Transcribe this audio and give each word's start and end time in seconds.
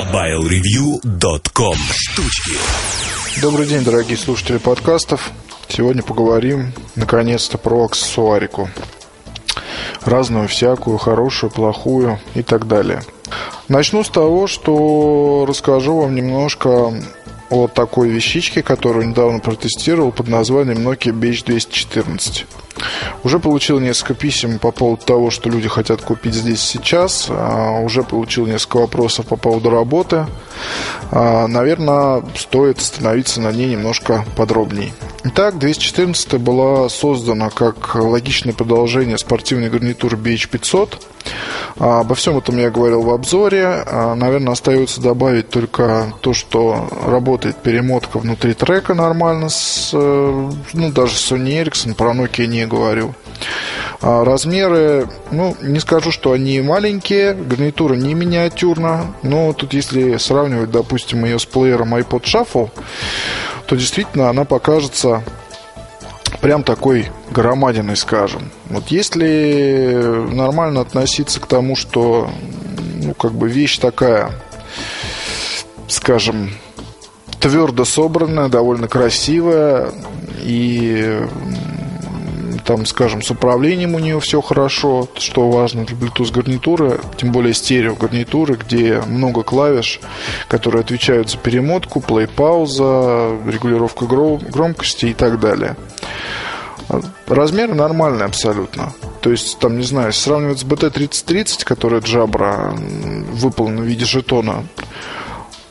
MobileReview.com 0.00 1.74
Штучки 1.94 2.52
Добрый 3.42 3.66
день, 3.66 3.84
дорогие 3.84 4.16
слушатели 4.16 4.56
подкастов. 4.56 5.30
Сегодня 5.68 6.02
поговорим, 6.02 6.72
наконец-то, 6.96 7.58
про 7.58 7.84
аксессуарику. 7.84 8.70
Разную, 10.02 10.48
всякую, 10.48 10.96
хорошую, 10.96 11.50
плохую 11.50 12.18
и 12.34 12.42
так 12.42 12.66
далее. 12.66 13.02
Начну 13.68 14.02
с 14.02 14.08
того, 14.08 14.46
что 14.46 15.44
расскажу 15.46 15.98
вам 15.98 16.14
немножко 16.14 16.94
о 17.50 17.66
такой 17.66 18.08
вещичке, 18.08 18.62
которую 18.62 19.08
недавно 19.08 19.40
протестировал 19.40 20.12
под 20.12 20.28
названием 20.28 20.88
Nokia 20.88 21.12
Beach 21.12 21.44
214. 21.44 22.46
Уже 23.24 23.38
получил 23.38 23.78
несколько 23.80 24.14
писем 24.14 24.58
по 24.58 24.70
поводу 24.70 25.04
того, 25.04 25.30
что 25.30 25.50
люди 25.50 25.68
хотят 25.68 26.00
купить 26.00 26.34
здесь 26.34 26.60
сейчас. 26.60 27.26
А, 27.28 27.80
уже 27.80 28.02
получил 28.02 28.46
несколько 28.46 28.78
вопросов 28.78 29.26
по 29.26 29.36
поводу 29.36 29.70
работы. 29.70 30.26
А, 31.10 31.46
наверное, 31.46 32.22
стоит 32.36 32.78
остановиться 32.78 33.40
на 33.40 33.52
ней 33.52 33.68
немножко 33.68 34.24
подробнее. 34.36 34.92
Итак, 35.24 35.58
214 35.58 36.34
была 36.40 36.88
создана 36.88 37.50
как 37.50 37.94
логичное 37.94 38.54
продолжение 38.54 39.18
спортивной 39.18 39.68
гарнитуры 39.68 40.16
BH500. 40.16 40.94
А, 41.78 42.00
обо 42.00 42.14
всем 42.14 42.38
этом 42.38 42.58
я 42.58 42.70
говорил 42.70 43.02
в 43.02 43.10
обзоре. 43.10 43.84
Наверное, 44.16 44.52
остается 44.52 45.00
добавить 45.00 45.48
только 45.48 46.12
то, 46.20 46.32
что 46.32 46.88
работает 47.06 47.56
перемотка 47.56 48.18
внутри 48.18 48.54
трека 48.54 48.94
нормально, 48.94 49.48
с, 49.48 49.90
э, 49.92 50.50
ну, 50.72 50.90
даже 50.90 51.14
Sony 51.14 51.62
Ericsson, 51.62 51.94
про 51.94 52.12
Nokia 52.12 52.46
не 52.46 52.66
говорю. 52.66 53.14
А 54.02 54.24
размеры, 54.24 55.08
ну, 55.30 55.56
не 55.60 55.78
скажу, 55.78 56.10
что 56.10 56.32
они 56.32 56.60
маленькие, 56.60 57.34
гарнитура 57.34 57.94
не 57.94 58.14
миниатюрна, 58.14 59.14
но 59.22 59.52
тут 59.52 59.74
если 59.74 60.16
сравнивать, 60.16 60.70
допустим, 60.70 61.24
ее 61.24 61.38
с 61.38 61.44
плеером 61.44 61.94
iPod 61.94 62.22
Shuffle, 62.22 62.70
то 63.66 63.76
действительно 63.76 64.30
она 64.30 64.44
покажется 64.44 65.22
прям 66.40 66.62
такой 66.62 67.10
громадиной, 67.30 67.96
скажем. 67.96 68.50
Вот 68.68 68.88
если 68.88 70.24
нормально 70.32 70.80
относиться 70.80 71.40
к 71.40 71.46
тому, 71.46 71.76
что, 71.76 72.30
ну, 72.96 73.14
как 73.14 73.32
бы 73.32 73.48
вещь 73.48 73.78
такая, 73.78 74.32
скажем, 75.88 76.50
твердо 77.40 77.84
собранная, 77.84 78.48
довольно 78.48 78.88
красивая 78.88 79.90
и 80.42 81.26
там, 82.64 82.86
скажем, 82.86 83.22
с 83.22 83.30
управлением 83.30 83.94
у 83.94 83.98
нее 83.98 84.20
все 84.20 84.40
хорошо, 84.40 85.08
что 85.16 85.50
важно 85.50 85.84
для 85.84 85.96
Bluetooth 85.96 86.32
гарнитуры, 86.32 87.00
тем 87.16 87.32
более 87.32 87.54
стерео 87.54 87.94
гарнитуры, 87.94 88.54
где 88.54 89.02
много 89.06 89.42
клавиш, 89.42 90.00
которые 90.46 90.82
отвечают 90.82 91.30
за 91.30 91.38
перемотку, 91.38 92.00
плей-пауза, 92.00 93.38
регулировку 93.50 94.06
громкости 94.06 95.06
и 95.06 95.14
так 95.14 95.40
далее. 95.40 95.76
Размеры 97.26 97.74
нормальные 97.74 98.26
абсолютно. 98.26 98.92
То 99.20 99.30
есть, 99.30 99.58
там, 99.58 99.78
не 99.78 99.84
знаю, 99.84 100.12
сравнивать 100.12 100.60
с 100.60 100.64
BT-3030, 100.64 101.64
которая 101.64 102.00
Jabra 102.00 102.74
выполнена 103.32 103.82
в 103.82 103.84
виде 103.84 104.04
жетона, 104.04 104.64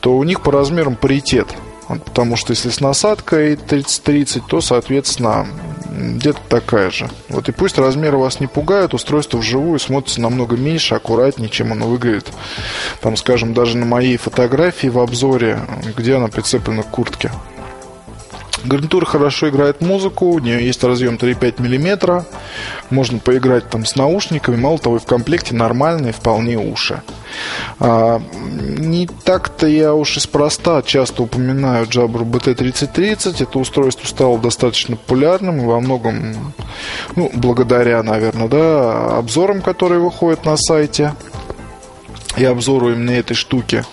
то 0.00 0.16
у 0.16 0.24
них 0.24 0.40
по 0.40 0.52
размерам 0.52 0.96
паритет. 0.96 1.48
Потому 1.88 2.36
что 2.36 2.52
если 2.52 2.70
с 2.70 2.80
насадкой 2.80 3.54
30-30, 3.54 4.42
то, 4.48 4.60
соответственно, 4.60 5.46
где-то 5.90 6.38
такая 6.48 6.90
же. 6.90 7.10
Вот 7.28 7.48
и 7.48 7.52
пусть 7.52 7.78
размеры 7.78 8.16
вас 8.16 8.38
не 8.38 8.46
пугают, 8.46 8.94
устройство 8.94 9.38
вживую 9.38 9.78
смотрится 9.80 10.20
намного 10.20 10.56
меньше, 10.56 10.94
аккуратнее, 10.94 11.50
чем 11.50 11.72
оно 11.72 11.86
выглядит. 11.86 12.28
Там, 13.00 13.16
скажем, 13.16 13.54
даже 13.54 13.76
на 13.76 13.86
моей 13.86 14.16
фотографии 14.16 14.86
в 14.86 14.98
обзоре, 14.98 15.58
где 15.96 16.14
она 16.14 16.28
прицеплена 16.28 16.84
к 16.84 16.90
куртке. 16.90 17.32
Гарнитура 18.64 19.06
хорошо 19.06 19.48
играет 19.48 19.80
музыку, 19.80 20.26
у 20.26 20.38
нее 20.38 20.64
есть 20.64 20.84
разъем 20.84 21.16
3,5 21.16 21.60
мм, 21.60 22.24
можно 22.90 23.18
поиграть 23.18 23.68
там 23.70 23.84
с 23.84 23.96
наушниками, 23.96 24.56
мало 24.56 24.78
того, 24.78 24.96
и 24.96 24.98
в 24.98 25.04
комплекте 25.04 25.54
нормальные 25.54 26.12
вполне 26.12 26.58
уши. 26.58 27.02
А, 27.78 28.20
не 28.78 29.06
так-то 29.06 29.66
я 29.66 29.94
уж 29.94 30.18
спроста 30.18 30.82
часто 30.82 31.22
упоминаю 31.22 31.86
Jabra 31.86 32.24
BT3030, 32.24 33.42
это 33.42 33.58
устройство 33.58 34.06
стало 34.06 34.38
достаточно 34.38 34.96
популярным 34.96 35.66
во 35.66 35.80
многом, 35.80 36.52
ну, 37.16 37.30
благодаря, 37.32 38.02
наверное, 38.02 38.48
да, 38.48 39.18
обзорам, 39.18 39.62
которые 39.62 40.00
выходят 40.00 40.44
на 40.44 40.56
сайте 40.56 41.14
и 42.36 42.44
обзору 42.44 42.92
именно 42.92 43.10
этой 43.10 43.34
штуки. 43.34 43.84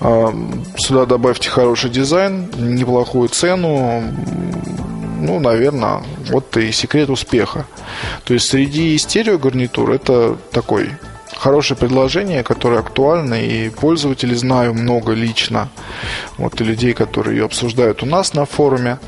А, 0.00 0.34
сюда 0.76 1.06
добавьте 1.06 1.48
хороший 1.48 1.90
дизайн, 1.90 2.50
неплохую 2.56 3.28
цену, 3.28 4.02
ну, 5.20 5.40
наверное, 5.40 6.02
вот 6.30 6.56
и 6.56 6.70
секрет 6.72 7.10
успеха. 7.10 7.66
То 8.24 8.34
есть 8.34 8.48
среди 8.48 8.96
стереогарнитур 8.98 9.90
это 9.90 10.36
такой 10.52 10.90
хорошее 11.36 11.78
предложение, 11.78 12.42
которое 12.42 12.80
актуально, 12.80 13.34
и 13.34 13.70
пользователей 13.70 14.34
знаю 14.34 14.74
много 14.74 15.12
лично, 15.12 15.68
вот, 16.38 16.60
и 16.60 16.64
людей, 16.64 16.94
которые 16.94 17.38
ее 17.38 17.44
обсуждают 17.46 18.02
у 18.02 18.06
нас 18.06 18.34
на 18.34 18.44
форуме. 18.44 18.98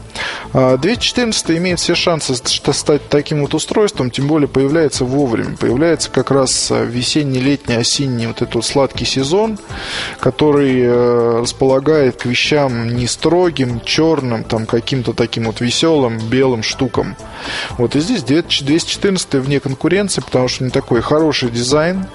214 0.53 1.51
а, 1.51 1.57
имеет 1.57 1.79
все 1.79 1.95
шансы 1.95 2.35
стать 2.35 3.09
таким 3.09 3.43
вот 3.43 3.55
устройством, 3.55 4.11
тем 4.11 4.27
более 4.27 4.49
появляется 4.49 5.05
вовремя. 5.05 5.57
Появляется 5.57 6.11
как 6.11 6.31
раз 6.31 6.71
а, 6.71 6.85
весенний, 6.85 7.41
летний, 7.41 7.75
осенний 7.75 8.27
вот 8.27 8.43
этот 8.43 8.65
сладкий 8.65 9.05
сезон, 9.05 9.59
который 10.21 10.81
э, 10.81 11.41
располагает 11.41 12.17
к 12.17 12.27
вещам 12.27 12.97
не 12.97 13.07
строгим, 13.07 13.81
черным, 13.81 14.45
там 14.45 14.67
каким-то 14.67 15.13
таким 15.13 15.45
вот 15.45 15.61
веселым, 15.61 16.19
белым 16.19 16.63
штукам. 16.63 17.17
Вот 17.79 17.97
и 17.97 18.01
здесь 18.01 18.23
214 18.23 19.35
вне 19.35 19.61
конкуренции, 19.61 20.21
потому 20.21 20.49
что 20.49 20.65
не 20.65 20.71
такой 20.71 21.03
хороший 21.03 21.51
дизайн, 21.51 22.07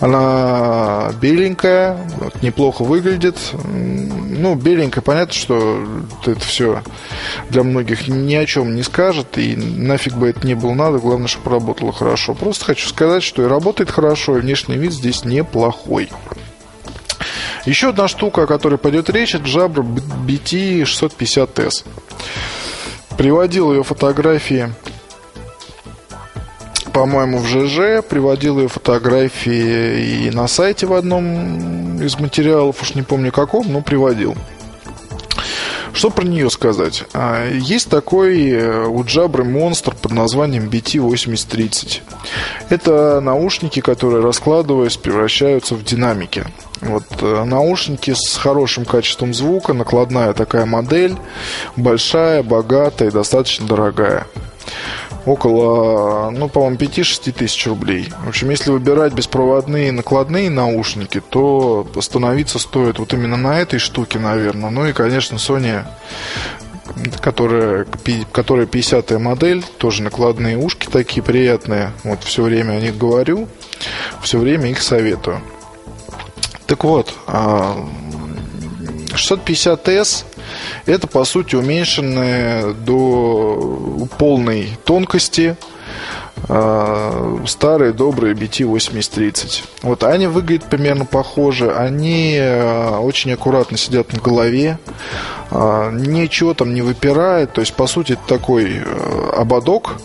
она 0.00 1.12
беленькая, 1.20 1.98
неплохо 2.42 2.82
выглядит. 2.82 3.36
Ну, 3.64 4.54
беленькая, 4.54 5.02
понятно, 5.02 5.34
что 5.34 5.82
это 6.24 6.40
все 6.40 6.82
для 7.50 7.62
многих 7.62 8.08
ни 8.08 8.34
о 8.34 8.46
чем 8.46 8.74
не 8.74 8.82
скажет, 8.82 9.38
и 9.38 9.56
нафиг 9.56 10.14
бы 10.14 10.28
это 10.28 10.46
не 10.46 10.54
было 10.54 10.74
надо, 10.74 10.98
главное, 10.98 11.28
чтобы 11.28 11.50
работало 11.50 11.92
хорошо. 11.92 12.34
Просто 12.34 12.64
хочу 12.64 12.88
сказать, 12.88 13.22
что 13.22 13.42
и 13.42 13.46
работает 13.46 13.90
хорошо, 13.90 14.36
и 14.36 14.40
внешний 14.40 14.76
вид 14.76 14.92
здесь 14.92 15.24
неплохой. 15.24 16.10
Еще 17.64 17.90
одна 17.90 18.08
штука, 18.08 18.44
о 18.44 18.46
которой 18.46 18.78
пойдет 18.78 19.10
речь, 19.10 19.34
это 19.34 19.44
Jabra 19.44 19.84
BT650S. 20.26 21.84
Приводил 23.16 23.72
ее 23.72 23.82
фотографии 23.82 24.72
по-моему, 26.96 27.40
в 27.40 27.46
ЖЖ, 27.46 28.02
приводил 28.02 28.58
ее 28.58 28.68
фотографии 28.68 30.24
и 30.24 30.30
на 30.30 30.48
сайте 30.48 30.86
в 30.86 30.94
одном 30.94 32.00
из 32.00 32.18
материалов, 32.18 32.80
уж 32.80 32.94
не 32.94 33.02
помню 33.02 33.30
каком, 33.32 33.70
но 33.70 33.82
приводил. 33.82 34.34
Что 35.96 36.10
про 36.10 36.26
нее 36.26 36.50
сказать? 36.50 37.04
А, 37.14 37.48
есть 37.48 37.88
такой 37.88 38.50
э, 38.50 38.86
у 38.86 39.02
Джабры 39.02 39.44
монстр 39.44 39.94
под 39.94 40.12
названием 40.12 40.68
BT8030. 40.68 42.02
Это 42.68 43.20
наушники, 43.20 43.80
которые, 43.80 44.22
раскладываясь, 44.22 44.98
превращаются 44.98 45.74
в 45.74 45.82
динамики. 45.82 46.44
Вот 46.82 47.04
э, 47.22 47.44
наушники 47.44 48.12
с 48.14 48.36
хорошим 48.36 48.84
качеством 48.84 49.32
звука, 49.32 49.72
накладная 49.72 50.34
такая 50.34 50.66
модель, 50.66 51.16
большая, 51.76 52.42
богатая 52.42 53.08
и 53.08 53.12
достаточно 53.12 53.66
дорогая 53.66 54.26
около, 55.26 56.30
ну, 56.30 56.48
по-моему, 56.48 56.76
5-6 56.76 57.32
тысяч 57.32 57.66
рублей. 57.66 58.08
В 58.24 58.28
общем, 58.28 58.50
если 58.50 58.70
выбирать 58.70 59.12
беспроводные 59.12 59.92
накладные 59.92 60.48
наушники, 60.48 61.20
то 61.20 61.86
остановиться 61.96 62.58
стоит 62.58 62.98
вот 62.98 63.12
именно 63.12 63.36
на 63.36 63.60
этой 63.60 63.78
штуке, 63.78 64.18
наверное. 64.18 64.70
Ну 64.70 64.86
и, 64.86 64.92
конечно, 64.92 65.36
Sony 65.36 65.84
которая, 67.20 67.86
которая 68.32 68.66
50-я 68.66 69.18
модель, 69.18 69.62
тоже 69.78 70.02
накладные 70.02 70.56
ушки 70.56 70.86
такие 70.86 71.22
приятные. 71.22 71.92
Вот 72.04 72.24
все 72.24 72.42
время 72.42 72.74
о 72.74 72.80
них 72.80 72.96
говорю, 72.96 73.48
все 74.22 74.38
время 74.38 74.70
их 74.70 74.80
советую. 74.80 75.40
Так 76.66 76.84
вот, 76.84 77.12
650S 77.26 80.24
а, 80.24 80.35
это, 80.86 81.06
по 81.06 81.24
сути, 81.24 81.56
уменьшенные 81.56 82.74
до 82.74 84.08
полной 84.18 84.76
тонкости 84.84 85.56
а, 86.48 87.42
старые 87.46 87.92
добрые 87.92 88.34
BT8030. 88.34 89.64
Вот 89.82 90.04
они 90.04 90.26
выглядят 90.26 90.68
примерно 90.68 91.04
похоже. 91.04 91.72
Они 91.74 92.36
а, 92.38 93.00
очень 93.00 93.32
аккуратно 93.32 93.76
сидят 93.76 94.12
на 94.12 94.20
голове. 94.20 94.78
А, 95.50 95.90
ничего 95.90 96.54
там 96.54 96.74
не 96.74 96.82
выпирает. 96.82 97.52
То 97.52 97.60
есть, 97.60 97.74
по 97.74 97.86
сути, 97.86 98.12
это 98.12 98.22
такой 98.26 98.82
ободок, 99.36 99.96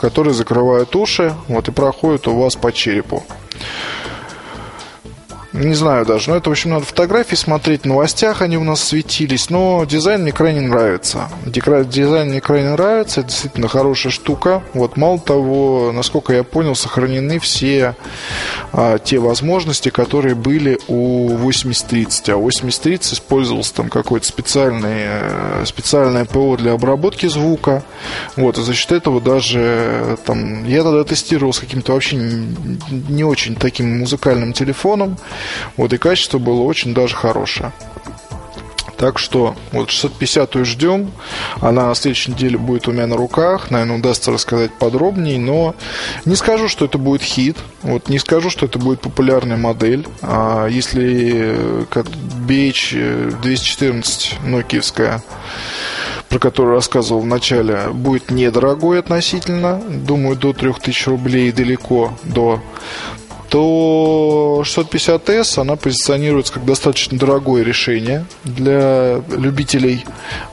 который 0.00 0.32
закрывает 0.32 0.94
уши 0.96 1.34
вот, 1.48 1.68
и 1.68 1.72
проходит 1.72 2.28
у 2.28 2.36
вас 2.36 2.56
по 2.56 2.72
черепу. 2.72 3.22
Не 5.54 5.74
знаю 5.74 6.04
даже. 6.04 6.30
Но 6.30 6.36
это, 6.36 6.50
в 6.50 6.52
общем, 6.52 6.70
надо 6.70 6.84
фотографии 6.84 7.36
смотреть. 7.36 7.82
В 7.82 7.84
новостях 7.86 8.42
они 8.42 8.56
у 8.56 8.64
нас 8.64 8.82
светились. 8.82 9.50
Но 9.50 9.84
дизайн 9.84 10.22
мне 10.22 10.32
крайне 10.32 10.60
нравится. 10.62 11.28
Дизайн 11.46 12.30
мне 12.30 12.40
крайне 12.40 12.70
нравится. 12.70 13.20
Это 13.20 13.28
действительно 13.28 13.68
хорошая 13.68 14.12
штука. 14.12 14.64
Вот, 14.72 14.96
мало 14.96 15.20
того, 15.20 15.92
насколько 15.94 16.32
я 16.32 16.42
понял, 16.42 16.74
сохранены 16.74 17.38
все 17.38 17.94
а, 18.72 18.98
те 18.98 19.20
возможности, 19.20 19.90
которые 19.90 20.34
были 20.34 20.80
у 20.88 21.36
8030. 21.36 22.30
А 22.30 22.36
8030 22.36 23.12
использовался 23.12 23.74
там 23.74 23.90
какой-то 23.90 24.26
специальный, 24.26 25.04
э, 25.04 25.62
специальное 25.66 26.24
ПО 26.24 26.56
для 26.56 26.72
обработки 26.72 27.26
звука. 27.26 27.84
Вот, 28.34 28.58
и 28.58 28.62
за 28.62 28.74
счет 28.74 28.90
этого 28.90 29.20
даже 29.20 29.60
э, 29.62 30.16
там, 30.26 30.64
я 30.66 30.82
тогда 30.82 31.04
тестировал 31.04 31.52
с 31.52 31.60
каким-то 31.60 31.92
вообще 31.92 32.16
не 32.16 33.22
очень 33.22 33.54
таким 33.54 34.00
музыкальным 34.00 34.52
телефоном. 34.52 35.16
Вот, 35.76 35.92
и 35.92 35.98
качество 35.98 36.38
было 36.38 36.62
очень 36.62 36.94
даже 36.94 37.14
хорошее. 37.14 37.72
Так 38.96 39.18
что 39.18 39.54
вот 39.72 39.90
650 39.90 40.54
ждем. 40.64 41.10
Она 41.60 41.88
на 41.88 41.94
следующей 41.94 42.32
неделе 42.32 42.58
будет 42.58 42.88
у 42.88 42.92
меня 42.92 43.06
на 43.06 43.16
руках. 43.16 43.70
Наверное, 43.70 43.98
удастся 43.98 44.30
рассказать 44.30 44.72
подробнее. 44.72 45.38
Но 45.38 45.74
не 46.24 46.36
скажу, 46.36 46.68
что 46.68 46.84
это 46.84 46.96
будет 46.96 47.22
хит. 47.22 47.58
Вот 47.82 48.08
не 48.08 48.18
скажу, 48.18 48.50
что 48.50 48.66
это 48.66 48.78
будет 48.78 49.00
популярная 49.00 49.56
модель. 49.56 50.06
А 50.22 50.68
если 50.68 51.86
как 51.90 52.06
BH214 52.06 54.46
нокиевская 54.46 55.22
про 56.30 56.38
которую 56.40 56.74
рассказывал 56.74 57.20
в 57.20 57.26
начале, 57.26 57.90
будет 57.92 58.30
недорогой 58.32 58.98
относительно. 58.98 59.80
Думаю, 59.88 60.34
до 60.34 60.52
3000 60.52 61.08
рублей 61.08 61.52
далеко 61.52 62.18
до 62.24 62.60
то 63.54 64.64
650S, 64.64 65.60
она 65.60 65.76
позиционируется 65.76 66.54
как 66.54 66.64
достаточно 66.64 67.16
дорогое 67.16 67.62
решение 67.62 68.26
для 68.42 69.22
любителей 69.30 70.04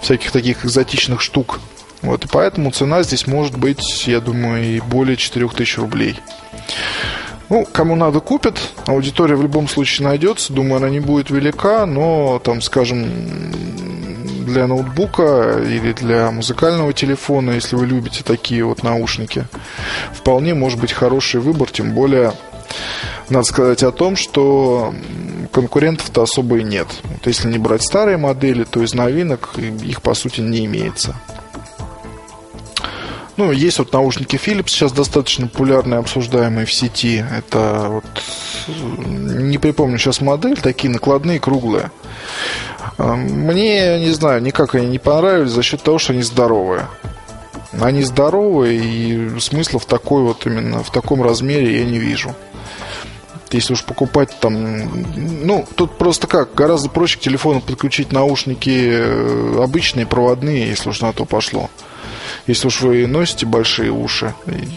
всяких 0.03 0.29
таких 0.29 0.63
экзотичных 0.63 1.19
штук. 1.19 1.59
Вот, 2.03 2.25
и 2.25 2.27
поэтому 2.27 2.69
цена 2.69 3.01
здесь 3.01 3.25
может 3.25 3.57
быть, 3.57 4.05
я 4.05 4.19
думаю, 4.19 4.63
и 4.63 4.79
более 4.81 5.17
4000 5.17 5.79
рублей. 5.79 6.19
Ну, 7.49 7.65
кому 7.71 7.95
надо, 7.95 8.19
купят. 8.19 8.59
Аудитория 8.85 9.35
в 9.35 9.41
любом 9.41 9.67
случае 9.67 10.07
найдется. 10.07 10.53
Думаю, 10.53 10.75
она 10.75 10.89
не 10.91 10.99
будет 10.99 11.31
велика, 11.31 11.87
но, 11.87 12.37
там, 12.37 12.61
скажем, 12.61 13.09
для 14.45 14.67
ноутбука 14.67 15.59
или 15.59 15.93
для 15.93 16.29
музыкального 16.29 16.93
телефона, 16.93 17.49
если 17.51 17.75
вы 17.75 17.87
любите 17.87 18.23
такие 18.23 18.63
вот 18.63 18.83
наушники, 18.83 19.47
вполне 20.13 20.53
может 20.53 20.79
быть 20.79 20.93
хороший 20.93 21.41
выбор, 21.41 21.71
тем 21.71 21.93
более 21.93 22.33
надо 23.29 23.45
сказать 23.45 23.83
о 23.83 23.91
том, 23.91 24.15
что 24.15 24.93
конкурентов-то 25.51 26.23
особо 26.23 26.57
и 26.57 26.63
нет. 26.63 26.87
Вот 27.03 27.27
если 27.27 27.47
не 27.47 27.57
брать 27.57 27.83
старые 27.83 28.17
модели, 28.17 28.63
то 28.63 28.83
из 28.83 28.93
новинок 28.93 29.57
их, 29.57 30.01
по 30.01 30.13
сути, 30.13 30.41
не 30.41 30.65
имеется. 30.65 31.15
Ну, 33.37 33.51
есть 33.51 33.79
вот 33.79 33.93
наушники 33.93 34.35
Philips, 34.35 34.67
сейчас 34.67 34.91
достаточно 34.91 35.47
популярные, 35.47 35.99
обсуждаемые 35.99 36.65
в 36.65 36.73
сети. 36.73 37.23
Это 37.37 37.87
вот, 37.87 38.05
не 39.07 39.57
припомню 39.57 39.97
сейчас 39.97 40.21
модель, 40.21 40.57
такие 40.57 40.91
накладные, 40.91 41.39
круглые. 41.39 41.91
А, 42.97 43.15
мне, 43.15 43.99
не 43.99 44.11
знаю, 44.11 44.43
никак 44.43 44.75
они 44.75 44.87
не 44.87 44.99
понравились 44.99 45.51
за 45.51 45.63
счет 45.63 45.81
того, 45.81 45.97
что 45.97 46.13
они 46.13 46.21
здоровые. 46.21 46.87
Они 47.79 48.03
здоровые, 48.03 48.79
и 48.79 49.39
смысла 49.39 49.79
в 49.79 49.85
такой 49.85 50.21
вот 50.23 50.45
именно, 50.45 50.83
в 50.83 50.91
таком 50.91 51.23
размере 51.23 51.79
я 51.79 51.85
не 51.85 51.97
вижу 51.97 52.35
если 53.57 53.73
уж 53.73 53.83
покупать 53.83 54.35
там... 54.39 55.03
Ну, 55.45 55.65
тут 55.75 55.97
просто 55.97 56.27
как, 56.27 56.53
гораздо 56.55 56.89
проще 56.89 57.17
к 57.17 57.21
телефону 57.21 57.61
подключить 57.61 58.11
наушники 58.11 58.89
э, 58.91 59.63
обычные, 59.63 60.05
проводные, 60.05 60.67
если 60.67 60.89
уж 60.89 61.01
на 61.01 61.13
то 61.13 61.25
пошло. 61.25 61.69
Если 62.47 62.67
уж 62.67 62.81
вы 62.81 63.07
носите 63.07 63.45
большие 63.45 63.91
уши, 63.91 64.33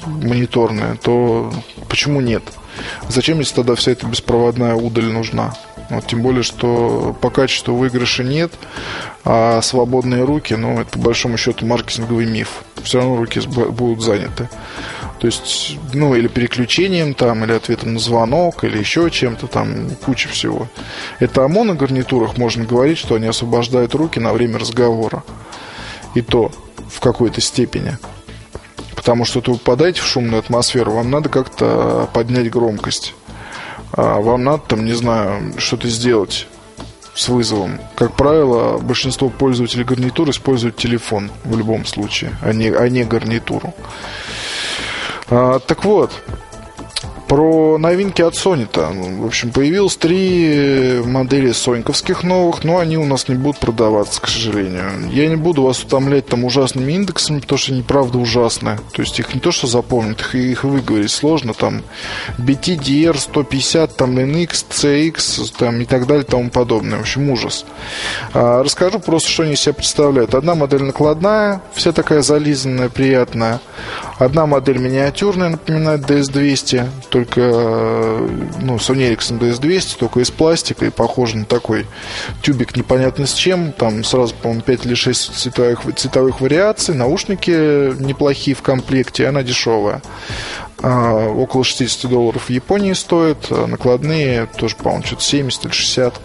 мониторные, 0.07 0.97
то 1.03 1.53
почему 1.89 2.21
нет? 2.21 2.43
Зачем, 3.09 3.39
если 3.39 3.55
тогда 3.55 3.75
вся 3.75 3.93
эта 3.93 4.07
беспроводная 4.07 4.75
удаль 4.75 5.07
нужна? 5.07 5.55
Вот, 5.91 6.07
тем 6.07 6.23
более, 6.23 6.43
что 6.43 7.17
по 7.21 7.31
качеству 7.31 7.77
выигрыша 7.77 8.25
нет, 8.25 8.53
а 9.25 9.61
свободные 9.63 10.25
руки, 10.25 10.55
ну, 10.55 10.81
это 10.81 10.91
по 10.91 10.99
большому 10.99 11.37
счету 11.37 11.67
маркетинговый 11.67 12.27
миф. 12.27 12.63
Все 12.83 12.99
равно 12.99 13.17
руки 13.17 13.41
будут 13.47 14.03
заняты. 14.03 14.49
То 15.25 15.29
есть, 15.29 15.79
ну, 15.95 16.15
или 16.15 16.29
переключением 16.29 17.15
там, 17.15 17.45
или 17.45 17.53
ответом 17.53 17.95
на 17.95 17.99
звонок, 17.99 18.63
или 18.63 18.77
еще 18.77 19.11
чем-то 19.11 19.47
там, 19.47 19.89
куча 20.05 20.29
всего. 20.29 20.69
Это 21.19 21.47
о 21.47 21.49
моногарнитурах 21.49 22.37
можно 22.37 22.67
говорить, 22.67 22.99
что 22.99 23.15
они 23.15 23.27
освобождают 23.27 23.95
руки 23.95 24.21
на 24.21 24.35
время 24.35 24.59
разговора. 24.59 25.25
И 26.15 26.21
то 26.21 26.53
в 26.91 27.01
какой-то 27.01 27.41
степени. 27.41 27.97
Потому 28.95 29.25
что 29.25 29.41
вы 29.41 29.57
попадаете 29.57 30.03
в 30.03 30.07
шумную 30.07 30.41
атмосферу, 30.41 30.93
вам 30.93 31.11
надо 31.11 31.31
как-то 31.31 32.07
поднять 32.13 32.51
громкость. 32.51 33.15
А 33.93 34.21
вам 34.21 34.45
надо 34.45 34.63
там, 34.69 34.85
не 34.85 34.93
знаю, 34.93 35.55
что-то 35.57 35.89
сделать 35.89 36.47
с 37.15 37.31
вызовом. 37.31 37.81
Как 37.95 38.13
правило, 38.13 38.77
большинство 38.77 39.31
пользователей 39.31 39.85
гарнитур 39.85 40.29
используют 40.29 40.77
телефон 40.77 41.31
в 41.45 41.57
любом 41.57 41.87
случае, 41.87 42.33
а 42.43 42.53
не, 42.53 42.69
а 42.69 42.91
не 42.91 43.05
гарнитуру. 43.05 43.73
А, 45.31 45.59
так 45.59 45.85
вот, 45.85 46.11
про 47.29 47.79
новинки 47.79 48.23
от 48.23 48.35
Sony-то. 48.35 48.91
В 48.93 49.27
общем, 49.27 49.51
появилось 49.51 49.97
три 49.97 51.01
модели 51.05 51.53
соньковских 51.53 52.23
новых, 52.23 52.65
но 52.65 52.79
они 52.79 52.97
у 52.97 53.05
нас 53.05 53.29
не 53.29 53.35
будут 53.35 53.59
продаваться, 53.59 54.21
к 54.21 54.29
сожалению. 54.29 55.11
Я 55.11 55.27
не 55.27 55.37
буду 55.37 55.63
вас 55.63 55.83
утомлять 55.83 56.27
там 56.27 56.45
ужасными 56.45 56.93
индексами, 56.93 57.41
потому 57.41 57.59
что 57.59 57.73
они 57.73 57.83
правда 57.83 58.19
ужасные. 58.19 58.79
То 58.93 59.03
есть 59.03 59.19
их 59.19 59.35
не 59.35 59.41
то, 59.41 59.51
что 59.51 59.67
запомнить, 59.67 60.21
их, 60.21 60.35
их 60.35 60.65
выговорить 60.65 61.11
сложно. 61.11 61.55
Там 61.55 61.83
BTDR 62.39 63.19
150, 63.19 63.97
там 63.97 64.19
NX, 64.19 64.67
CX 64.71 65.55
там, 65.59 65.81
и 65.81 65.85
так 65.87 66.07
далее, 66.07 66.25
тому 66.25 66.51
подобное. 66.51 66.99
В 66.99 67.03
общем, 67.03 67.31
ужас. 67.31 67.65
А, 68.33 68.63
расскажу 68.63 69.01
просто, 69.01 69.31
что 69.31 69.43
они 69.45 69.57
себя 69.57 69.73
представляют. 69.73 70.35
Одна 70.35 70.55
модель 70.55 70.83
накладная, 70.83 71.63
вся 71.73 71.93
такая 71.93 72.23
зализанная, 72.23 72.91
приятная. 72.91 73.61
Одна 74.19 74.47
модель 74.47 74.79
миниатюрная, 74.79 75.51
напоминает 75.51 76.03
DS200, 76.03 76.89
только 77.11 77.41
ну, 78.61 78.77
Sony 78.77 79.13
Ericsson 79.13 79.41
DS200, 79.41 79.97
только 79.99 80.21
из 80.21 80.31
пластика 80.31 80.87
и 80.87 80.91
похоже 80.91 81.39
на 81.39 81.45
такой 81.45 81.87
тюбик 82.43 82.77
непонятно 82.77 83.27
с 83.27 83.35
чем. 83.35 83.73
Там 83.73 84.05
сразу, 84.05 84.35
по-моему, 84.35 84.63
5 84.63 84.87
или 84.87 84.95
6 84.95 85.35
цветовых, 85.35 85.81
цветовых 85.97 86.41
вариаций. 86.41 86.95
Наушники 86.95 87.51
неплохие 88.01 88.55
в 88.55 88.63
комплекте, 88.63 89.27
она 89.27 89.43
дешевая. 89.43 90.01
А, 90.83 91.29
около 91.29 91.65
60 91.65 92.11
долларов 92.11 92.45
в 92.49 92.51
Японии 92.51 92.93
стоит. 92.93 93.47
А 93.51 93.67
накладные 93.67 94.47
тоже, 94.57 94.77
по-моему, 94.77 95.05
что-то 95.05 95.23
70 95.23 95.65
или 95.65 95.73
60. 95.73 96.21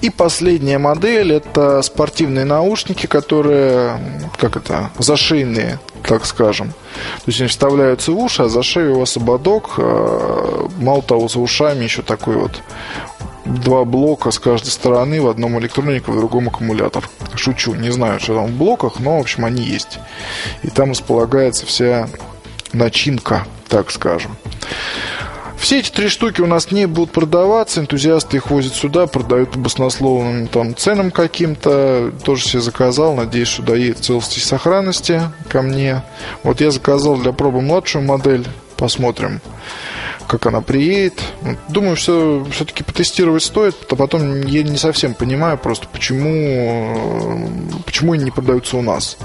И 0.00 0.08
последняя 0.08 0.78
модель 0.78 1.32
это 1.32 1.82
спортивные 1.82 2.46
наушники, 2.46 3.06
которые, 3.06 4.00
как 4.38 4.56
это, 4.56 4.90
зашейные, 4.98 5.78
так 6.02 6.24
скажем. 6.24 6.70
То 6.70 7.24
есть 7.26 7.40
они 7.40 7.48
вставляются 7.48 8.12
в 8.12 8.18
уши, 8.18 8.42
а 8.42 8.48
за 8.48 8.62
шею 8.62 8.96
у 8.96 9.00
вас 9.00 9.16
ободок. 9.18 9.74
А, 9.76 10.68
мало 10.78 11.02
того, 11.02 11.28
за 11.28 11.38
ушами 11.38 11.84
еще 11.84 12.00
такой 12.00 12.36
вот 12.36 12.62
два 13.44 13.84
блока 13.84 14.30
с 14.30 14.38
каждой 14.38 14.68
стороны, 14.68 15.20
в 15.20 15.28
одном 15.28 15.58
электронике, 15.58 16.10
в 16.10 16.16
другом 16.16 16.48
аккумулятор. 16.48 17.08
Шучу, 17.34 17.74
не 17.74 17.90
знаю, 17.90 18.20
что 18.20 18.34
там 18.34 18.46
в 18.46 18.56
блоках, 18.56 19.00
но, 19.00 19.18
в 19.18 19.20
общем, 19.20 19.44
они 19.44 19.62
есть. 19.62 19.98
И 20.62 20.68
там 20.68 20.90
располагается 20.90 21.66
вся 21.66 22.08
начинка, 22.72 23.46
так 23.68 23.90
скажем. 23.90 24.36
Все 25.60 25.80
эти 25.80 25.90
три 25.90 26.08
штуки 26.08 26.40
у 26.40 26.46
нас 26.46 26.70
не 26.70 26.86
будут 26.86 27.12
продаваться, 27.12 27.80
энтузиасты 27.80 28.38
их 28.38 28.50
возят 28.50 28.74
сюда, 28.74 29.06
продают 29.06 29.52
по 29.52 29.58
баснословным 29.58 30.48
там, 30.48 30.74
ценам 30.74 31.10
каким-то. 31.10 32.12
Тоже 32.24 32.44
себе 32.44 32.62
заказал, 32.62 33.14
надеюсь, 33.14 33.48
что 33.48 33.62
доедет 33.62 33.98
в 33.98 34.00
целости 34.02 34.38
и 34.38 34.42
сохранности 34.42 35.20
ко 35.50 35.60
мне. 35.60 36.02
Вот 36.42 36.62
я 36.62 36.70
заказал 36.70 37.18
для 37.18 37.32
пробы 37.32 37.60
младшую 37.60 38.04
модель, 38.04 38.46
посмотрим 38.76 39.40
как 40.26 40.46
она 40.46 40.60
приедет. 40.60 41.20
Думаю, 41.68 41.96
все 41.96 42.46
все-таки 42.52 42.84
потестировать 42.84 43.42
стоит, 43.42 43.74
а 43.90 43.96
потом 43.96 44.42
я 44.42 44.62
не 44.62 44.76
совсем 44.76 45.12
понимаю 45.12 45.58
просто, 45.58 45.88
почему, 45.88 47.50
почему 47.84 48.12
они 48.12 48.24
не 48.24 48.30
продаются 48.30 48.76
у 48.76 48.82
нас. 48.82 49.18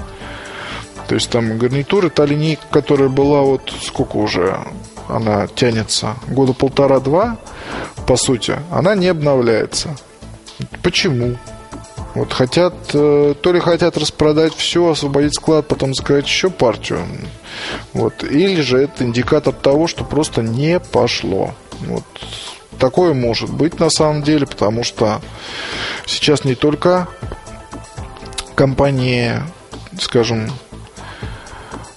То 1.06 1.14
есть 1.14 1.30
там 1.30 1.58
гарнитуры, 1.58 2.10
та 2.10 2.26
линейка, 2.26 2.64
которая 2.72 3.08
была 3.08 3.42
вот 3.42 3.72
сколько 3.82 4.16
уже, 4.16 4.58
она 5.08 5.46
тянется 5.46 6.16
года 6.28 6.52
полтора-два, 6.52 7.38
по 8.06 8.16
сути, 8.16 8.56
она 8.70 8.94
не 8.94 9.08
обновляется. 9.08 9.96
Почему? 10.82 11.36
Вот 12.14 12.32
хотят, 12.32 12.74
э, 12.94 13.34
то 13.38 13.52
ли 13.52 13.60
хотят 13.60 13.98
распродать 13.98 14.54
все, 14.54 14.90
освободить 14.90 15.34
склад, 15.34 15.68
потом 15.68 15.94
заказать 15.94 16.24
еще 16.24 16.48
партию. 16.48 17.00
Вот. 17.92 18.24
Или 18.24 18.62
же 18.62 18.78
это 18.78 19.04
индикатор 19.04 19.52
того, 19.52 19.86
что 19.86 20.02
просто 20.02 20.42
не 20.42 20.80
пошло. 20.80 21.52
Вот. 21.80 22.04
такое 22.78 23.12
может 23.12 23.50
быть 23.50 23.78
на 23.80 23.90
самом 23.90 24.22
деле, 24.22 24.46
потому 24.46 24.82
что 24.82 25.20
сейчас 26.06 26.44
не 26.44 26.54
только 26.54 27.06
компании, 28.54 29.42
скажем, 30.00 30.50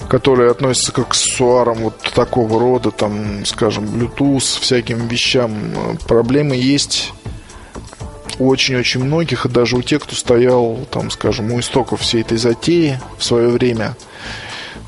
которые 0.09 0.49
относятся 0.49 0.91
к 0.91 0.99
аксессуарам 0.99 1.77
вот 1.77 1.97
такого 2.15 2.59
рода, 2.59 2.91
там, 2.91 3.45
скажем, 3.45 3.85
Bluetooth, 3.85 4.59
всяким 4.59 5.07
вещам, 5.07 5.53
проблемы 6.07 6.55
есть 6.55 7.13
очень-очень 8.39 9.03
многих, 9.03 9.45
и 9.45 9.49
даже 9.49 9.75
у 9.75 9.81
тех, 9.81 10.01
кто 10.01 10.15
стоял, 10.15 10.79
там, 10.89 11.11
скажем, 11.11 11.51
у 11.51 11.59
истоков 11.59 12.01
всей 12.01 12.21
этой 12.21 12.37
затеи 12.37 12.99
в 13.17 13.23
свое 13.23 13.49
время. 13.49 13.95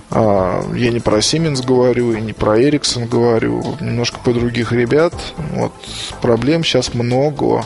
А, 0.09 0.63
я 0.73 0.89
не 0.89 0.99
про 0.99 1.19
Siemens 1.19 1.65
говорю, 1.65 2.13
и 2.13 2.21
не 2.21 2.33
про 2.33 2.59
Ericsson 2.59 3.07
говорю, 3.07 3.63
немножко 3.79 4.19
про 4.19 4.33
других 4.33 4.71
ребят. 4.71 5.13
Вот 5.53 5.73
проблем 6.21 6.63
сейчас 6.63 6.93
много. 6.93 7.65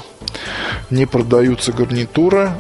Не 0.90 1.06
продаются 1.06 1.72
гарнитуры, 1.72 2.52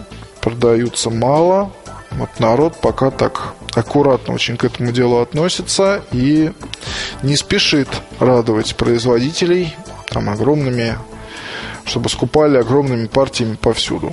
продаются 0.42 1.10
мало. 1.10 1.72
Вот 2.12 2.30
народ 2.40 2.80
пока 2.80 3.12
так 3.12 3.56
аккуратно 3.76 4.34
очень 4.34 4.58
к 4.58 4.64
этому 4.64 4.92
делу 4.92 5.20
относится 5.20 6.04
и 6.12 6.52
не 7.24 7.36
спешит 7.36 7.90
радовать 8.20 8.76
производителей 8.76 9.76
там 10.10 10.30
огромными 10.30 10.98
чтобы 11.86 12.10
скупали 12.10 12.58
огромными 12.58 13.06
партиями 13.08 13.56
повсюду. 13.56 14.12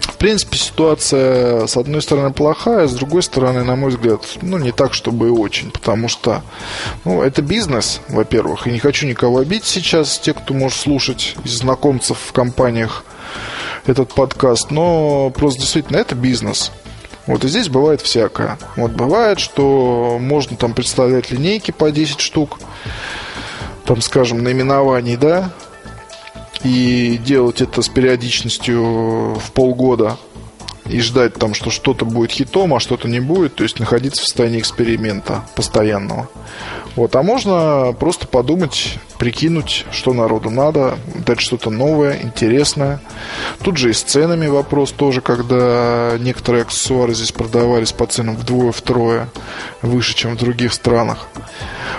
В 0.00 0.16
принципе, 0.18 0.58
ситуация, 0.58 1.68
с 1.68 1.76
одной 1.76 2.02
стороны, 2.02 2.32
плохая, 2.32 2.88
с 2.88 2.92
другой 2.92 3.22
стороны, 3.22 3.62
на 3.62 3.76
мой 3.76 3.90
взгляд, 3.90 4.20
ну, 4.42 4.58
не 4.58 4.72
так, 4.72 4.92
чтобы 4.92 5.28
и 5.28 5.30
очень, 5.30 5.70
потому 5.70 6.08
что, 6.08 6.42
ну, 7.04 7.22
это 7.22 7.40
бизнес, 7.40 8.00
во-первых, 8.08 8.66
и 8.66 8.72
не 8.72 8.80
хочу 8.80 9.06
никого 9.06 9.38
обидеть 9.38 9.66
сейчас, 9.66 10.18
те, 10.18 10.34
кто 10.34 10.54
может 10.54 10.76
слушать 10.76 11.36
из 11.44 11.58
знакомцев 11.58 12.18
в 12.18 12.32
компаниях 12.32 13.04
этот 13.86 14.12
подкаст, 14.12 14.72
но 14.72 15.30
просто 15.30 15.60
действительно 15.60 15.98
это 15.98 16.16
бизнес. 16.16 16.72
Вот 17.28 17.44
и 17.44 17.48
здесь 17.48 17.68
бывает 17.68 18.00
всякое. 18.00 18.58
Вот 18.76 18.92
бывает, 18.92 19.38
что 19.38 20.16
можно 20.18 20.56
там 20.56 20.72
представлять 20.72 21.30
линейки 21.30 21.72
по 21.72 21.90
10 21.90 22.20
штук, 22.20 22.58
там, 23.84 24.00
скажем, 24.00 24.42
наименований, 24.42 25.18
да, 25.18 25.50
и 26.64 27.20
делать 27.22 27.60
это 27.60 27.82
с 27.82 27.88
периодичностью 27.90 29.34
в 29.34 29.52
полгода 29.52 30.16
и 30.86 31.00
ждать 31.00 31.34
там, 31.34 31.52
что 31.52 31.68
что-то 31.68 32.06
будет 32.06 32.30
хитом, 32.30 32.72
а 32.72 32.80
что-то 32.80 33.08
не 33.08 33.20
будет, 33.20 33.56
то 33.56 33.62
есть 33.62 33.78
находиться 33.78 34.22
в 34.22 34.24
состоянии 34.24 34.60
эксперимента 34.60 35.44
постоянного. 35.54 36.30
Вот, 36.96 37.14
а 37.14 37.22
можно 37.22 37.94
просто 38.00 38.26
подумать, 38.26 38.98
прикинуть, 39.18 39.84
что 39.90 40.12
народу 40.12 40.50
надо, 40.50 40.98
дать 41.26 41.40
что-то 41.40 41.70
новое, 41.70 42.20
интересное. 42.22 43.00
Тут 43.62 43.76
же 43.76 43.90
и 43.90 43.92
с 43.92 44.02
ценами 44.02 44.46
вопрос 44.46 44.92
тоже, 44.92 45.20
когда 45.20 46.12
некоторые 46.18 46.62
аксессуары 46.62 47.14
здесь 47.14 47.32
продавались 47.32 47.92
по 47.92 48.06
ценам 48.06 48.36
вдвое-втрое 48.36 49.28
выше, 49.82 50.14
чем 50.14 50.36
в 50.36 50.38
других 50.38 50.72
странах. 50.72 51.26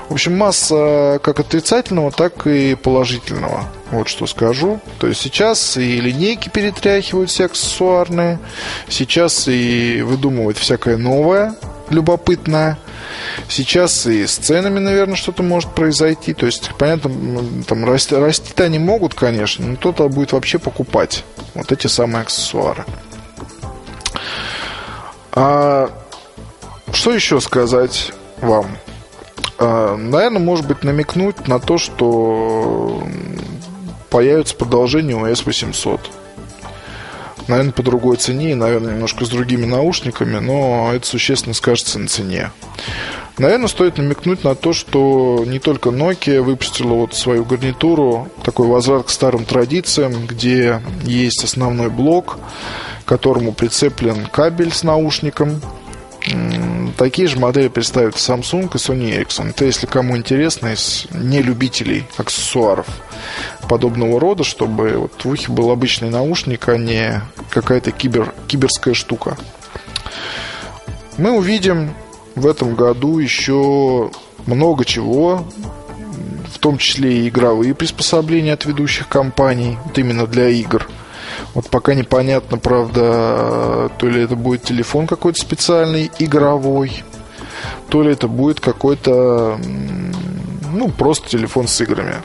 В 0.08 0.14
общем, 0.14 0.38
масса 0.38 1.20
как 1.22 1.40
отрицательного, 1.40 2.12
так 2.12 2.48
и 2.48 2.76
положительного. 2.76 3.66
Вот 3.92 4.08
что 4.08 4.26
скажу. 4.28 4.80
То 5.00 5.08
есть 5.08 5.22
сейчас 5.22 5.78
и 5.78 6.00
линейки 6.00 6.50
перетряхивают 6.50 7.30
все 7.30 7.46
аксессуарные, 7.46 8.40
сейчас 8.88 9.48
и 9.48 10.02
выдумывают 10.02 10.58
всякое 10.58 10.98
новое, 10.98 11.56
любопытное. 11.92 12.78
Сейчас 13.48 14.06
и 14.06 14.26
с 14.26 14.36
ценами, 14.36 14.80
наверное, 14.80 15.16
что-то 15.16 15.44
может 15.44 15.72
произойти. 15.72 16.34
То 16.34 16.46
есть, 16.46 16.72
понятно, 16.78 17.12
там 17.68 17.86
расти, 17.86 18.16
расти-то 18.16 18.64
они 18.64 18.80
могут, 18.80 19.14
конечно, 19.14 19.66
но 19.66 19.76
кто-то 19.76 20.08
будет 20.10 20.32
вообще 20.32 20.60
покупать 20.60 21.24
вот 21.54 21.72
эти 21.72 21.88
самые 21.88 22.22
аксессуары. 22.22 22.86
А 25.32 25.90
что 26.92 27.14
еще 27.14 27.40
сказать 27.40 28.12
вам? 28.42 28.78
А, 29.58 29.96
наверное, 29.96 30.40
может 30.40 30.68
быть, 30.68 30.84
намекнуть 30.84 31.48
на 31.48 31.60
то, 31.60 31.78
что 31.78 33.04
появится 34.10 34.56
продолжение 34.56 35.16
у 35.16 35.26
S800. 35.26 36.00
Наверное, 37.50 37.74
по 37.74 37.82
другой 37.82 38.18
цене 38.18 38.52
и, 38.52 38.56
наверное, 38.56 38.94
немножко 38.94 39.26
с 39.26 39.30
другими 39.30 39.66
наушниками, 39.66 40.38
но 40.38 40.92
это 40.94 41.08
существенно 41.08 41.56
скажется 41.56 41.98
на 41.98 42.08
цене. 42.08 42.52
Наверное, 43.40 43.68
стоит 43.68 43.98
намекнуть 43.98 44.44
на 44.44 44.54
то, 44.54 44.72
что 44.72 45.44
не 45.48 45.58
только 45.58 45.90
Nokia 45.90 46.42
выпустила 46.42 46.94
вот 46.94 47.16
свою 47.16 47.44
гарнитуру, 47.46 48.28
такой 48.44 48.68
возврат 48.68 49.08
к 49.08 49.10
старым 49.10 49.46
традициям, 49.46 50.28
где 50.28 50.80
есть 51.04 51.44
основной 51.44 51.90
блок, 51.90 52.38
к 53.04 53.08
которому 53.10 53.52
прицеплен 53.52 54.28
кабель 54.28 54.72
с 54.72 54.84
наушником, 54.84 55.60
Такие 56.98 57.28
же 57.28 57.40
модели 57.40 57.70
представят 57.70 58.16
Samsung 58.16 58.66
и 58.66 58.78
Sony 58.78 59.18
Ericsson. 59.18 59.52
Это 59.52 59.66
если 59.66 59.86
кому 59.86 60.18
интересно, 60.18 60.74
из 60.74 61.08
нелюбителей 61.12 62.06
аксессуаров 62.18 62.88
подобного 63.70 64.20
рода, 64.20 64.44
чтобы 64.44 64.98
вот 64.98 65.24
в 65.24 65.30
ухе 65.30 65.52
был 65.52 65.72
обычный 65.72 66.10
наушник, 66.10 66.68
а 66.68 66.78
не 66.78 67.22
какая-то 67.50 67.92
кибер, 67.92 68.34
киберская 68.48 68.94
штука. 68.94 69.38
Мы 71.18 71.32
увидим 71.32 71.94
в 72.36 72.48
этом 72.48 72.76
году 72.76 73.20
еще 73.20 74.12
много 74.46 74.84
чего, 74.86 75.48
в 76.54 76.60
том 76.60 76.78
числе 76.78 77.20
и 77.20 77.30
игровые 77.30 77.74
приспособления 77.74 78.54
от 78.54 78.66
ведущих 78.66 79.08
компаний, 79.08 79.78
вот 79.86 79.98
именно 79.98 80.28
для 80.28 80.50
игр– 80.50 80.90
вот 81.60 81.70
пока 81.70 81.94
непонятно, 81.94 82.58
правда, 82.58 83.92
то 83.98 84.08
ли 84.08 84.24
это 84.24 84.38
будет 84.38 84.64
телефон 84.64 85.08
какой-то 85.08 85.42
специальный, 85.42 86.10
игровой, 86.18 87.04
то 87.90 88.02
ли 88.02 88.14
это 88.14 88.30
будет 88.30 88.62
какой-то, 88.62 89.60
ну, 90.72 90.88
просто 90.88 91.28
телефон 91.28 91.68
с 91.68 91.82
играми. 91.82 92.16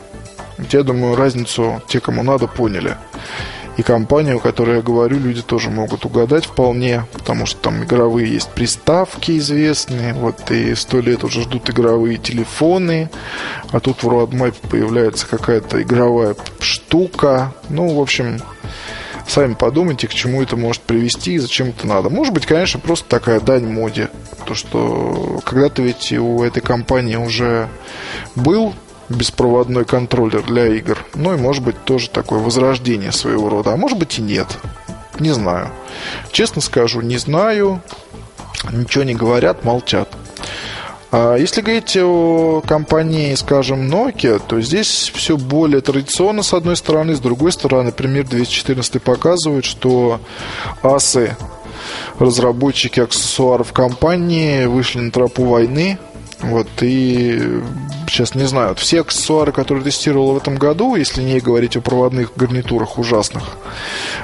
Я 0.70 0.84
думаю, 0.84 1.16
разницу 1.16 1.82
те, 1.88 1.98
кому 1.98 2.22
надо, 2.22 2.46
поняли. 2.46 2.96
И 3.76 3.82
компанию, 3.82 4.36
о 4.36 4.40
которой 4.40 4.76
я 4.76 4.82
говорю, 4.82 5.18
люди 5.18 5.42
тоже 5.42 5.68
могут 5.68 6.04
угадать 6.04 6.44
вполне, 6.46 7.04
потому 7.12 7.44
что 7.44 7.60
там 7.60 7.82
игровые 7.82 8.32
есть 8.32 8.50
приставки 8.50 9.36
известные, 9.36 10.14
вот 10.14 10.48
и 10.52 10.76
сто 10.76 11.00
лет 11.00 11.24
уже 11.24 11.42
ждут 11.42 11.70
игровые 11.70 12.18
телефоны, 12.18 13.10
а 13.72 13.80
тут 13.80 14.04
в 14.04 14.08
Roadmap 14.08 14.54
появляется 14.70 15.26
какая-то 15.26 15.82
игровая 15.82 16.36
штука. 16.60 17.52
Ну, 17.68 17.88
в 17.96 18.00
общем, 18.00 18.38
Сами 19.26 19.54
подумайте, 19.54 20.06
к 20.06 20.14
чему 20.14 20.42
это 20.42 20.56
может 20.56 20.82
привести 20.82 21.34
и 21.34 21.38
зачем 21.38 21.68
это 21.68 21.86
надо. 21.86 22.10
Может 22.10 22.34
быть, 22.34 22.46
конечно, 22.46 22.78
просто 22.78 23.08
такая 23.08 23.40
дань 23.40 23.66
моде. 23.66 24.10
То, 24.46 24.54
что 24.54 25.40
когда-то 25.44 25.82
ведь 25.82 26.12
у 26.12 26.42
этой 26.42 26.60
компании 26.60 27.16
уже 27.16 27.68
был 28.34 28.74
беспроводной 29.08 29.84
контроллер 29.84 30.42
для 30.42 30.66
игр. 30.66 30.98
Ну 31.14 31.34
и 31.34 31.36
может 31.36 31.62
быть 31.62 31.82
тоже 31.84 32.10
такое 32.10 32.40
возрождение 32.40 33.12
своего 33.12 33.48
рода. 33.48 33.72
А 33.72 33.76
может 33.76 33.98
быть 33.98 34.18
и 34.18 34.22
нет. 34.22 34.46
Не 35.18 35.30
знаю. 35.30 35.70
Честно 36.32 36.60
скажу, 36.60 37.00
не 37.00 37.16
знаю. 37.16 37.82
Ничего 38.72 39.04
не 39.04 39.14
говорят, 39.14 39.64
молчат. 39.64 40.08
А 41.16 41.36
если 41.36 41.60
говорить 41.60 41.96
о 41.96 42.60
компании, 42.66 43.36
скажем, 43.36 43.88
Nokia, 43.88 44.42
то 44.44 44.60
здесь 44.60 45.12
все 45.14 45.36
более 45.36 45.80
традиционно, 45.80 46.42
с 46.42 46.52
одной 46.52 46.74
стороны. 46.74 47.14
С 47.14 47.20
другой 47.20 47.52
стороны, 47.52 47.92
пример 47.92 48.26
214 48.26 49.00
показывает, 49.00 49.64
что 49.64 50.18
асы, 50.82 51.36
разработчики 52.18 52.98
аксессуаров 52.98 53.72
компании, 53.72 54.64
вышли 54.64 54.98
на 54.98 55.12
тропу 55.12 55.44
войны. 55.44 55.98
Вот, 56.44 56.68
и 56.82 57.60
сейчас 58.08 58.34
не 58.34 58.44
знаю, 58.44 58.74
все 58.74 59.00
аксессуары, 59.00 59.52
которые 59.52 59.84
тестировал 59.84 60.34
в 60.34 60.36
этом 60.36 60.56
году, 60.56 60.94
если 60.94 61.22
не 61.22 61.40
говорить 61.40 61.76
о 61.76 61.80
проводных 61.80 62.36
гарнитурах 62.36 62.98
ужасных, 62.98 63.56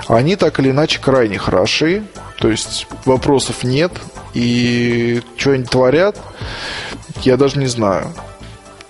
они 0.06 0.36
так 0.36 0.60
или 0.60 0.70
иначе 0.70 0.98
крайне 1.00 1.38
хороши. 1.38 2.04
То 2.38 2.50
есть 2.50 2.86
вопросов 3.04 3.64
нет. 3.64 3.92
И 4.34 5.22
что 5.36 5.52
они 5.52 5.64
творят, 5.64 6.16
я 7.22 7.36
даже 7.36 7.58
не 7.58 7.66
знаю. 7.66 8.12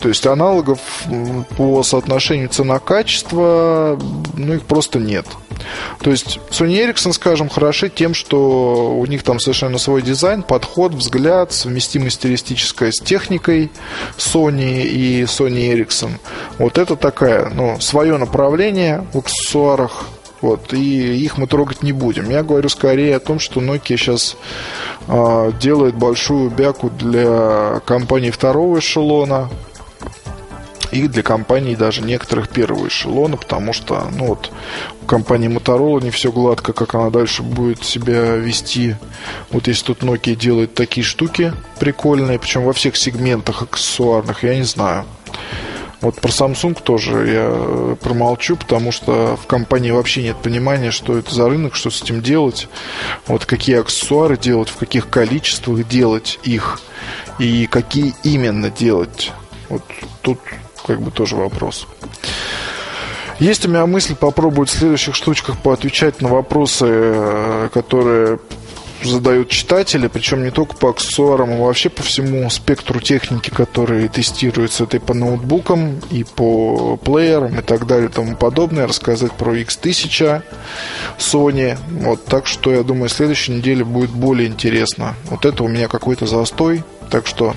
То 0.00 0.08
есть 0.08 0.26
аналогов 0.26 0.80
по 1.56 1.82
соотношению 1.82 2.48
цена-качество, 2.48 3.98
ну, 4.34 4.54
их 4.54 4.62
просто 4.62 4.98
нет. 4.98 5.26
То 6.00 6.10
есть 6.10 6.40
Sony 6.50 6.82
Ericsson, 6.82 7.12
скажем, 7.12 7.50
хороши 7.50 7.90
тем, 7.90 8.14
что 8.14 8.96
у 8.96 9.04
них 9.04 9.22
там 9.22 9.38
совершенно 9.38 9.76
свой 9.76 10.00
дизайн, 10.00 10.42
подход, 10.42 10.94
взгляд, 10.94 11.52
совместимость 11.52 12.16
стилистическая 12.16 12.92
с 12.92 12.98
техникой 12.98 13.70
Sony 14.16 14.82
и 14.82 15.24
Sony 15.24 15.74
Ericsson. 15.74 16.12
Вот 16.58 16.78
это 16.78 16.96
такая, 16.96 17.50
ну, 17.50 17.78
свое 17.78 18.16
направление 18.16 19.06
в 19.12 19.18
аксессуарах, 19.18 20.06
вот, 20.40 20.72
и 20.72 21.22
их 21.22 21.36
мы 21.36 21.46
трогать 21.46 21.82
не 21.82 21.92
будем. 21.92 22.30
Я 22.30 22.42
говорю 22.42 22.68
скорее 22.70 23.16
о 23.16 23.20
том, 23.20 23.38
что 23.38 23.60
Nokia 23.60 23.96
сейчас 23.96 24.36
э, 25.06 25.52
делает 25.60 25.94
большую 25.96 26.50
бяку 26.50 26.88
для 26.88 27.80
компаний 27.84 28.30
второго 28.30 28.78
эшелона. 28.78 29.50
И 30.90 31.06
для 31.06 31.22
компаний 31.22 31.76
даже 31.76 32.02
некоторых 32.02 32.48
первого 32.48 32.88
эшелона, 32.88 33.36
потому 33.36 33.72
что 33.72 34.08
ну 34.16 34.26
вот, 34.26 34.50
у 35.02 35.06
компании 35.06 35.48
Motorola 35.48 36.02
не 36.02 36.10
все 36.10 36.32
гладко, 36.32 36.72
как 36.72 36.94
она 36.94 37.10
дальше 37.10 37.42
будет 37.42 37.84
себя 37.84 38.36
вести. 38.36 38.96
Вот 39.50 39.66
если 39.68 39.86
тут 39.86 40.02
Nokia 40.02 40.34
делает 40.34 40.74
такие 40.74 41.04
штуки 41.04 41.52
прикольные, 41.78 42.38
причем 42.38 42.64
во 42.64 42.72
всех 42.72 42.96
сегментах 42.96 43.62
аксессуарных, 43.62 44.42
я 44.42 44.56
не 44.56 44.64
знаю. 44.64 45.04
Вот 46.00 46.18
про 46.18 46.30
Samsung 46.30 46.80
тоже 46.82 47.28
я 47.28 47.96
промолчу, 47.96 48.56
потому 48.56 48.90
что 48.90 49.36
в 49.36 49.46
компании 49.46 49.90
вообще 49.90 50.22
нет 50.22 50.36
понимания, 50.38 50.90
что 50.90 51.18
это 51.18 51.34
за 51.34 51.48
рынок, 51.48 51.74
что 51.74 51.90
с 51.90 52.02
этим 52.02 52.22
делать, 52.22 52.68
вот 53.26 53.44
какие 53.44 53.78
аксессуары 53.78 54.38
делать, 54.38 54.70
в 54.70 54.76
каких 54.76 55.10
количествах 55.10 55.86
делать 55.86 56.38
их 56.42 56.80
и 57.38 57.66
какие 57.66 58.14
именно 58.22 58.70
делать. 58.70 59.32
Вот 59.68 59.82
тут 60.22 60.38
как 60.90 61.02
бы 61.02 61.12
тоже 61.12 61.36
вопрос. 61.36 61.86
Есть 63.38 63.64
у 63.64 63.68
меня 63.68 63.86
мысль 63.86 64.16
попробовать 64.16 64.70
в 64.70 64.76
следующих 64.76 65.14
штучках 65.14 65.56
поотвечать 65.58 66.20
на 66.20 66.28
вопросы, 66.28 66.86
э, 66.88 67.68
которые 67.72 68.40
задают 69.08 69.48
читатели, 69.48 70.08
причем 70.08 70.44
не 70.44 70.50
только 70.50 70.76
по 70.76 70.90
аксессуарам, 70.90 71.52
а 71.52 71.56
вообще 71.56 71.88
по 71.88 72.02
всему 72.02 72.48
спектру 72.50 73.00
техники, 73.00 73.50
которые 73.50 74.08
тестируются. 74.08 74.84
Это 74.84 74.98
и 74.98 75.00
по 75.00 75.14
ноутбукам, 75.14 76.00
и 76.10 76.24
по 76.24 76.96
плеерам, 76.96 77.58
и 77.58 77.62
так 77.62 77.86
далее, 77.86 78.08
и 78.08 78.12
тому 78.12 78.36
подобное. 78.36 78.86
Рассказать 78.86 79.32
про 79.32 79.56
X1000 79.56 80.42
Sony. 81.18 81.78
Вот, 81.90 82.24
так 82.24 82.46
что, 82.46 82.72
я 82.72 82.82
думаю, 82.82 83.08
следующей 83.08 83.52
неделе 83.52 83.84
будет 83.84 84.10
более 84.10 84.48
интересно. 84.48 85.14
Вот 85.26 85.44
это 85.44 85.62
у 85.62 85.68
меня 85.68 85.88
какой-то 85.88 86.26
застой. 86.26 86.84
Так 87.10 87.26
что, 87.26 87.54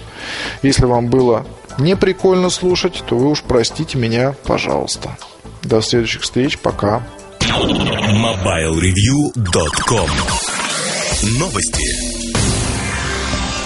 если 0.61 0.85
вам 0.85 1.07
было 1.07 1.45
не 1.77 1.95
прикольно 1.95 2.49
слушать, 2.49 3.03
то 3.07 3.17
вы 3.17 3.29
уж 3.29 3.41
простите 3.41 3.97
меня, 3.97 4.35
пожалуйста. 4.45 5.17
До 5.61 5.81
следующих 5.81 6.21
встреч. 6.21 6.59
Пока. 6.59 7.03
MobileReview.com 7.39 10.09
Новости. 11.25 12.42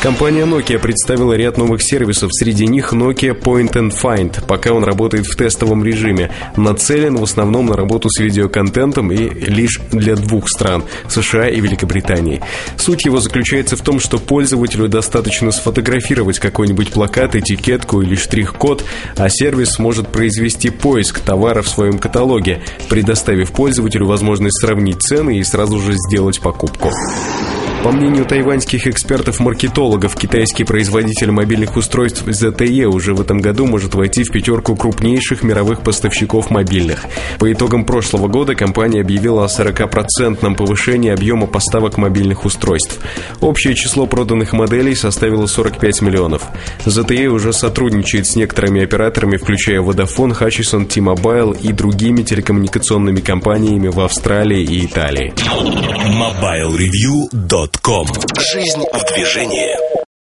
Компания 0.01 0.45
Nokia 0.45 0.77
представила 0.77 1.33
ряд 1.33 1.57
новых 1.57 1.81
сервисов, 1.81 2.29
среди 2.31 2.67
них 2.67 2.93
Nokia 2.93 3.37
Point 3.37 3.73
and 3.73 3.91
Find, 3.91 4.45
пока 4.45 4.71
он 4.71 4.83
работает 4.83 5.25
в 5.25 5.35
тестовом 5.35 5.83
режиме. 5.83 6.31
Нацелен 6.55 7.15
в 7.15 7.23
основном 7.23 7.65
на 7.65 7.75
работу 7.75 8.07
с 8.07 8.19
видеоконтентом 8.19 9.11
и 9.11 9.17
лишь 9.17 9.81
для 9.91 10.15
двух 10.15 10.49
стран– 10.49 10.83
США 11.09 11.49
и 11.49 11.59
Великобритании. 11.59 12.41
Суть 12.77 13.05
его 13.05 13.19
заключается 13.19 13.75
в 13.75 13.81
том, 13.81 13.99
что 13.99 14.19
пользователю 14.19 14.87
достаточно 14.87 15.51
сфотографировать 15.51 16.37
какой-нибудь 16.37 16.91
плакат, 16.91 17.35
этикетку 17.35 18.03
или 18.03 18.15
штрих-код, 18.15 18.85
а 19.15 19.29
сервис 19.29 19.71
сможет 19.71 20.09
произвести 20.09 20.69
поиск 20.69 21.21
товара 21.21 21.63
в 21.63 21.69
своем 21.69 21.97
каталоге, 21.97 22.61
предоставив 22.87 23.51
пользователю 23.51 24.05
возможность 24.05 24.61
сравнить 24.61 25.01
цены 25.01 25.39
и 25.39 25.43
сразу 25.43 25.79
же 25.79 25.93
сделать 25.95 26.39
покупку. 26.39 26.91
По 27.87 27.93
мнению 27.93 28.25
тайваньских 28.25 28.85
экспертов-маркетологов, 28.85 30.13
китайский 30.17 30.65
производитель 30.65 31.31
мобильных 31.31 31.77
устройств 31.77 32.27
ZTE 32.27 32.83
уже 32.83 33.13
в 33.13 33.21
этом 33.21 33.39
году 33.39 33.65
может 33.65 33.95
войти 33.95 34.25
в 34.25 34.29
пятерку 34.29 34.75
крупнейших 34.75 35.41
мировых 35.41 35.83
поставщиков 35.83 36.49
мобильных. 36.49 37.05
По 37.39 37.49
итогам 37.49 37.85
прошлого 37.85 38.27
года 38.27 38.55
компания 38.55 38.99
объявила 38.99 39.45
о 39.45 39.47
40% 39.47 40.53
повышении 40.55 41.11
объема 41.11 41.47
поставок 41.47 41.97
мобильных 41.97 42.43
устройств. 42.43 42.99
Общее 43.39 43.73
число 43.73 44.05
проданных 44.05 44.51
моделей 44.51 44.93
составило 44.93 45.45
45 45.45 46.01
миллионов. 46.01 46.43
ZTE 46.85 47.27
уже 47.27 47.53
сотрудничает 47.53 48.27
с 48.27 48.35
некоторыми 48.35 48.83
операторами, 48.83 49.37
включая 49.37 49.79
Vodafone, 49.79 50.37
Hutchison, 50.37 50.87
T-Mobile 50.87 51.57
и 51.61 51.71
другими 51.71 52.23
телекоммуникационными 52.23 53.21
компаниями 53.21 53.87
в 53.87 54.01
Австралии 54.01 54.61
и 54.61 54.85
Италии. 54.85 55.33
MobileReview.com 56.07 57.76
Жизнь 58.37 58.83
в 58.91 59.13
движении. 59.13 60.06